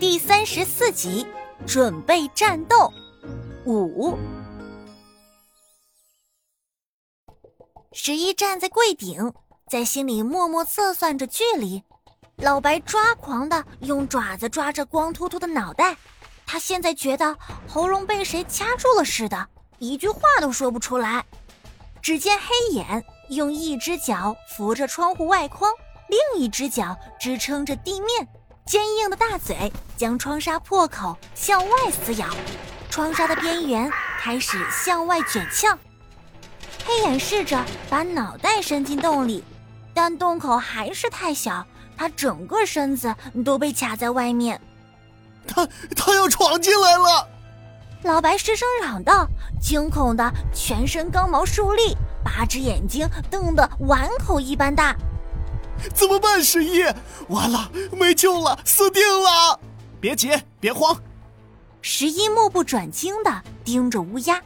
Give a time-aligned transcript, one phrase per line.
[0.00, 1.26] 第三十四集，
[1.66, 2.90] 准备战斗。
[3.66, 4.16] 五，
[7.92, 9.30] 十一站在柜顶，
[9.68, 11.82] 在心里默默测算着距离。
[12.36, 15.94] 老白抓狂的用爪子抓着光秃秃的脑袋，
[16.46, 17.36] 他现在觉得
[17.68, 19.48] 喉咙被谁掐住了似的，
[19.78, 21.22] 一句话都说不出来。
[22.00, 25.70] 只见黑眼用一只脚扶着窗户外框，
[26.08, 28.26] 另一只脚支撑着地面。
[28.70, 32.28] 坚硬的大嘴将窗纱破口向外撕咬，
[32.88, 35.76] 窗纱的边缘开始向外卷翘。
[36.84, 39.42] 黑眼试着把脑袋伸进洞里，
[39.92, 41.66] 但洞口还是太小，
[41.96, 43.12] 他整个身子
[43.44, 44.60] 都被卡在外面。
[45.48, 45.66] 他
[45.96, 47.28] 他要闯进来了！
[48.04, 49.26] 老白失声嚷道，
[49.60, 54.94] 惊恐的全身刚毛竖立，八只眼睛瞪得碗口一般大。
[55.94, 56.82] 怎么办，十一？
[57.28, 59.58] 完了，没救了，死定了！
[60.00, 60.96] 别急，别慌。
[61.82, 64.40] 十一目不转睛的盯着乌鸦，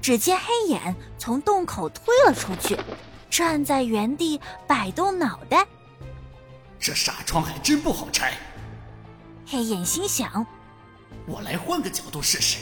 [0.00, 2.78] 只见黑眼从洞口推了出去，
[3.28, 5.66] 站在原地摆动脑袋。
[6.78, 8.32] 这纱窗还真不好拆。
[9.46, 10.46] 黑眼心想：
[11.26, 12.58] 我来换个角度试试。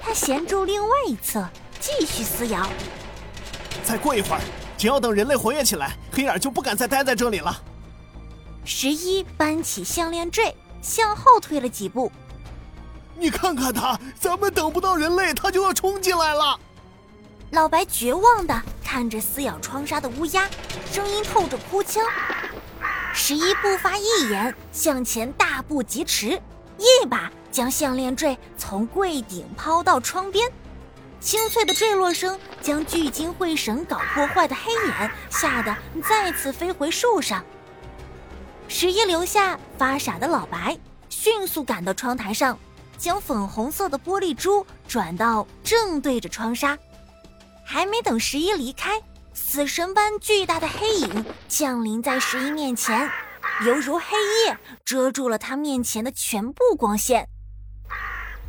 [0.00, 1.48] 他衔住另外一侧，
[1.78, 2.68] 继续撕咬。
[3.84, 4.40] 再过一会儿。
[4.82, 7.56] 只要等人类活跃起来，黑眼就不敢再待在这里了。
[8.64, 10.52] 十一搬起项链坠，
[10.82, 12.10] 向后退了几步。
[13.16, 16.58] 你看看他，咱们等不到人类，他就要冲进来了。
[17.52, 20.50] 老白绝望的看着撕咬窗纱的乌鸦，
[20.90, 22.02] 声音透着哭腔。
[23.14, 26.30] 十一不发一言，向前大步疾驰，
[26.76, 30.50] 一把将项链坠从柜顶抛到窗边。
[31.22, 37.44] 清脆的坠落声将聚精会神搞破坏的黑眼吓得再次飞回树上。
[38.66, 40.76] 十一留下发傻的老白，
[41.08, 42.58] 迅速赶到窗台上，
[42.98, 46.76] 将粉红色的玻璃珠转到正对着窗纱。
[47.64, 49.00] 还没等十一离开，
[49.32, 53.08] 死神般巨大的黑影降临在十一面前，
[53.64, 57.28] 犹如黑夜遮住了他面前的全部光线。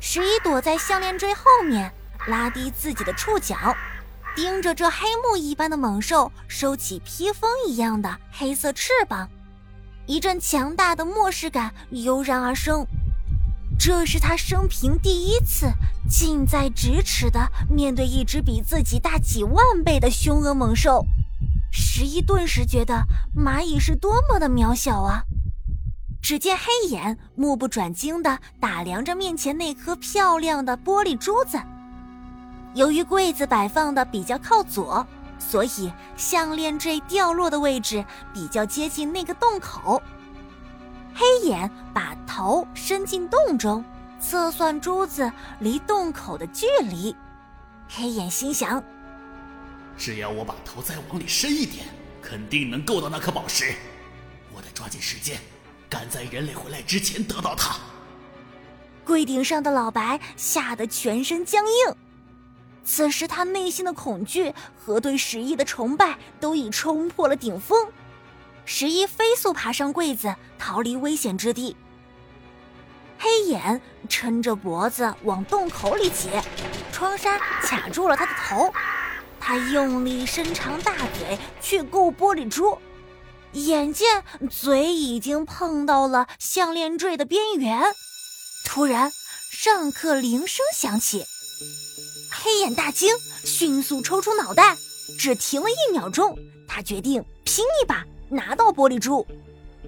[0.00, 1.92] 十一躲在项链坠后面。
[2.28, 3.56] 拉低自己的触角，
[4.34, 9.28] 盯着这黑幕一般的猛兽，收起披风一样的黑色翅膀，
[10.06, 12.86] 一阵强大的漠视感油然而生。
[13.78, 15.66] 这是他生平第一次
[16.08, 21.04] 近在咫尺的面对一只比自己大几万倍的凶恶猛兽，
[21.72, 23.04] 十一顿时觉得
[23.36, 25.24] 蚂蚁是多么的渺小啊！
[26.22, 31.58] 只见黑眼目不转睛地打量着面前那颗漂亮的玻璃珠子。
[32.74, 35.06] 由于柜子摆放的比较靠左，
[35.38, 40.02] 所以项链坠掉落的位置比较接近那个洞口。
[41.14, 43.84] 黑眼把头伸进洞中，
[44.18, 47.14] 测算珠子离洞口的距离。
[47.88, 48.82] 黑眼心想：
[49.98, 51.86] 只要我把头再往里伸一点，
[52.22, 53.74] 肯定能够到那颗宝石。
[54.54, 55.38] 我得抓紧时间，
[55.90, 57.76] 赶在人类回来之前得到它。
[59.04, 61.94] 柜顶上的老白吓得全身僵硬。
[62.84, 67.90] 此时，他内心的恐惧和对十一的崇拜都已冲破了顶峰。
[68.64, 71.76] 十一飞速爬上柜子，逃离危险之地。
[73.18, 76.28] 黑眼抻着脖子往洞口里挤，
[76.92, 78.72] 窗纱卡住了他的头。
[79.38, 82.78] 他用力伸长大嘴去够玻璃珠，
[83.52, 87.82] 眼见嘴已经碰到了项链坠的边缘，
[88.64, 89.12] 突然
[89.50, 91.26] 上课铃声响起。
[92.44, 93.08] 黑眼大惊，
[93.44, 94.76] 迅速抽出脑袋，
[95.16, 96.36] 只停了一秒钟。
[96.66, 99.24] 他决定拼一把，拿到玻璃珠。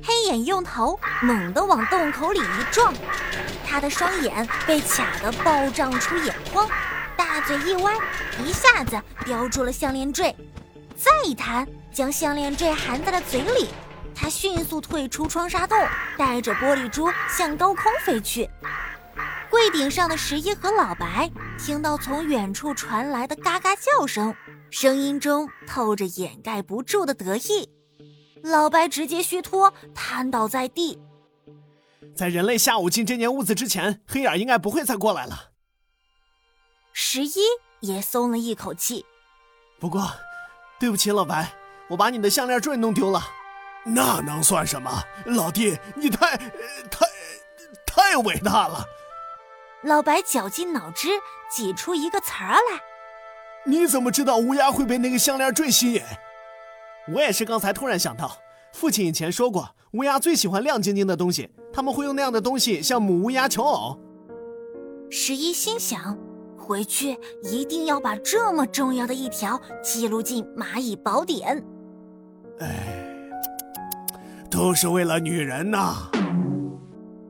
[0.01, 2.95] 黑眼用头猛地往洞口里一撞，
[3.67, 6.69] 他的双眼被卡得爆胀出眼眶，
[7.17, 7.93] 大嘴一歪，
[8.47, 10.33] 一下子叼住了项链坠，
[10.97, 13.71] 再一弹，将项链坠含在了嘴里。
[14.15, 15.77] 他迅速退出窗纱洞，
[16.17, 18.49] 带着玻璃珠向高空飞去。
[19.55, 21.31] 柜顶上的十一和老白
[21.61, 24.35] 听到从远处传来的嘎嘎叫声，
[24.69, 27.71] 声音中透着掩盖不住的得意。
[28.43, 31.01] 老白直接虚脱，瘫倒在地。
[32.17, 35.53] 在人类下午进这间屋子之前，黑眼应该不会再过来了。
[36.93, 37.35] 十一
[37.79, 39.07] 也松了一口气。
[39.79, 40.11] 不过，
[40.81, 41.55] 对不起，老白，
[41.91, 43.23] 我把你的项链坠弄丢了。
[43.85, 45.05] 那能算什么？
[45.27, 47.07] 老弟，你太、太、
[47.87, 48.85] 太伟大了。
[49.85, 51.09] 老白绞尽脑汁
[51.51, 52.81] 挤出一个词儿来。
[53.67, 56.03] 你怎么知道乌鸦会被那个项链坠吸引？
[57.15, 58.39] 我也是刚才突然想到，
[58.73, 63.99] 父亲以前说过，乌鸦最喜欢亮晶晶的东西，他们会用那样的东西向母乌鸦求偶。
[65.11, 66.19] 十一心想，
[66.59, 71.63] 回去一定要把这么重要的一条记录进蚂蚁宝典。
[72.61, 73.05] 哎，
[74.51, 76.11] 都是为了女人呐。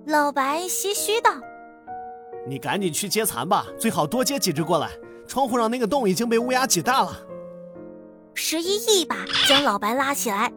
[0.07, 1.31] 老白唏嘘道
[2.47, 4.91] ：“你赶紧去接蚕吧，最好多接几只过来。
[5.27, 7.17] 窗户上那个洞已经被乌鸦挤大了。”
[8.35, 9.17] 十一一把
[9.49, 10.53] 将老白拉起来。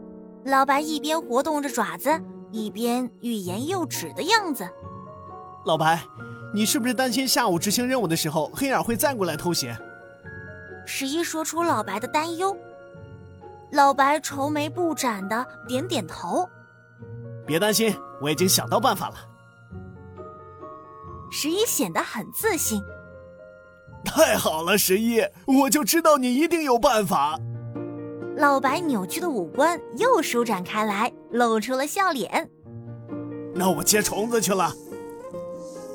[0.46, 2.10] 老白一边活动着爪子，
[2.52, 4.68] 一边欲言又止的样子。
[5.66, 6.02] 老白，
[6.54, 9.70] 你是不是担心下午执行任务的时候，黑眼会再过来偷袭？
[10.86, 12.56] 十一说出老白的担忧。
[13.74, 16.48] 老白愁眉不展的点点头。
[17.46, 19.16] 别担心，我已经想到办法了。
[21.32, 22.82] 十一显得很自信。
[24.06, 27.40] 太好了，十一，我就知道你一定有办法。
[28.38, 32.50] 老白扭曲的五官又舒展开来，露出了笑脸。
[33.54, 34.72] 那我接虫子去了。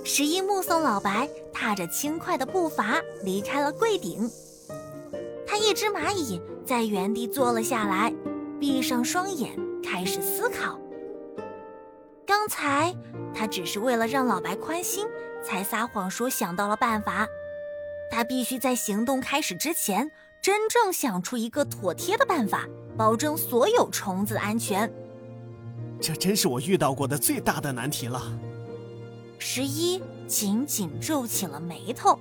[0.04, 4.28] 十一目送老白踏着轻快的步伐离开了柜顶。
[5.46, 8.12] 他一只蚂蚁在原地坐了下来，
[8.58, 10.76] 闭上双眼开始思考。
[12.26, 12.92] 刚才
[13.34, 15.06] 他只是为了让老白宽心，
[15.42, 17.26] 才撒谎说想到了办法。
[18.10, 20.10] 他必须在行动开始之前。
[20.42, 22.66] 真正想出一个妥帖的办法，
[22.98, 24.92] 保证所有虫子的安全。
[26.00, 28.20] 这真是我遇到过的最大的难题了。
[29.38, 32.18] 十一紧紧皱起了眉头。